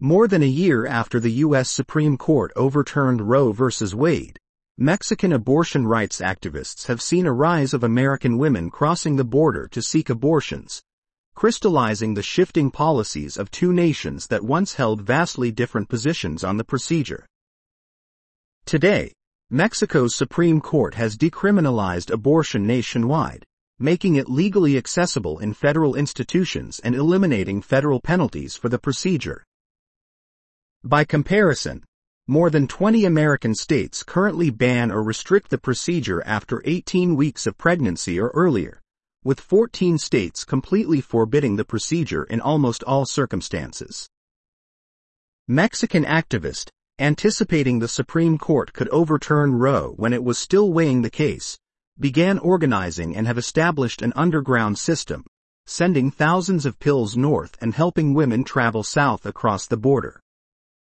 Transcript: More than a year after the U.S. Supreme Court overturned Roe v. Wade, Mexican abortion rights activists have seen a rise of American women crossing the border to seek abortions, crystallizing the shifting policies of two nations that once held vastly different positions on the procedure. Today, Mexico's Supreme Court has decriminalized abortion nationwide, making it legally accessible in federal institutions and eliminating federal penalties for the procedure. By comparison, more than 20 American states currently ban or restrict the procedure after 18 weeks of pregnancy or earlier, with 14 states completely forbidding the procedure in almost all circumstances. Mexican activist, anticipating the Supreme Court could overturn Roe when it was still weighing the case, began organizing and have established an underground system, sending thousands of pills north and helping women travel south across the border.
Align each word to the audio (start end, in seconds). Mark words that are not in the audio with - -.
More 0.00 0.28
than 0.28 0.42
a 0.42 0.46
year 0.46 0.86
after 0.86 1.18
the 1.18 1.32
U.S. 1.46 1.70
Supreme 1.70 2.18
Court 2.18 2.52
overturned 2.54 3.30
Roe 3.30 3.52
v. 3.52 3.64
Wade, 3.94 4.38
Mexican 4.76 5.32
abortion 5.32 5.86
rights 5.86 6.20
activists 6.20 6.86
have 6.88 7.00
seen 7.00 7.24
a 7.24 7.32
rise 7.32 7.72
of 7.72 7.82
American 7.82 8.36
women 8.36 8.68
crossing 8.68 9.16
the 9.16 9.24
border 9.24 9.66
to 9.68 9.80
seek 9.80 10.10
abortions, 10.10 10.82
crystallizing 11.34 12.12
the 12.12 12.22
shifting 12.22 12.70
policies 12.70 13.38
of 13.38 13.50
two 13.50 13.72
nations 13.72 14.26
that 14.26 14.44
once 14.44 14.74
held 14.74 15.00
vastly 15.00 15.50
different 15.50 15.88
positions 15.88 16.44
on 16.44 16.58
the 16.58 16.64
procedure. 16.64 17.26
Today, 18.66 19.14
Mexico's 19.48 20.14
Supreme 20.14 20.60
Court 20.60 20.96
has 20.96 21.16
decriminalized 21.16 22.10
abortion 22.10 22.66
nationwide, 22.66 23.46
making 23.78 24.16
it 24.16 24.28
legally 24.28 24.76
accessible 24.76 25.38
in 25.38 25.54
federal 25.54 25.94
institutions 25.94 26.80
and 26.80 26.94
eliminating 26.94 27.62
federal 27.62 28.02
penalties 28.02 28.56
for 28.56 28.68
the 28.68 28.78
procedure. 28.78 29.42
By 30.86 31.02
comparison, 31.02 31.82
more 32.28 32.48
than 32.48 32.68
20 32.68 33.04
American 33.04 33.56
states 33.56 34.04
currently 34.04 34.50
ban 34.50 34.92
or 34.92 35.02
restrict 35.02 35.50
the 35.50 35.58
procedure 35.58 36.22
after 36.24 36.62
18 36.64 37.16
weeks 37.16 37.44
of 37.44 37.58
pregnancy 37.58 38.20
or 38.20 38.28
earlier, 38.28 38.80
with 39.24 39.40
14 39.40 39.98
states 39.98 40.44
completely 40.44 41.00
forbidding 41.00 41.56
the 41.56 41.64
procedure 41.64 42.22
in 42.22 42.40
almost 42.40 42.84
all 42.84 43.04
circumstances. 43.04 44.08
Mexican 45.48 46.04
activist, 46.04 46.68
anticipating 47.00 47.80
the 47.80 47.88
Supreme 47.88 48.38
Court 48.38 48.72
could 48.72 48.88
overturn 48.90 49.56
Roe 49.56 49.92
when 49.96 50.12
it 50.12 50.22
was 50.22 50.38
still 50.38 50.72
weighing 50.72 51.02
the 51.02 51.10
case, 51.10 51.58
began 51.98 52.38
organizing 52.38 53.16
and 53.16 53.26
have 53.26 53.38
established 53.38 54.02
an 54.02 54.12
underground 54.14 54.78
system, 54.78 55.24
sending 55.66 56.12
thousands 56.12 56.64
of 56.64 56.78
pills 56.78 57.16
north 57.16 57.56
and 57.60 57.74
helping 57.74 58.14
women 58.14 58.44
travel 58.44 58.84
south 58.84 59.26
across 59.26 59.66
the 59.66 59.76
border. 59.76 60.20